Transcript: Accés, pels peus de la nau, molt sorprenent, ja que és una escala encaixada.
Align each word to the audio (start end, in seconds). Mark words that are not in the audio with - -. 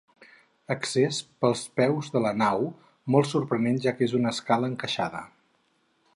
Accés, 0.75 1.19
pels 1.45 1.61
peus 1.81 2.09
de 2.15 2.21
la 2.27 2.33
nau, 2.39 2.65
molt 3.17 3.31
sorprenent, 3.35 3.81
ja 3.87 3.95
que 3.99 4.09
és 4.09 4.19
una 4.23 4.35
escala 4.37 4.73
encaixada. 4.75 5.23